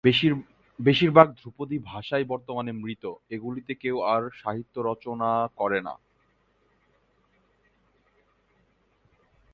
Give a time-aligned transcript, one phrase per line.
[0.79, 3.03] বেশির ভাগ ধ্রুপদী ভাষাই বর্তমানে মৃত,
[3.29, 4.37] এগুলিতে এখন আর কেউ
[4.41, 5.95] সাহিত্য রচনা করেন না।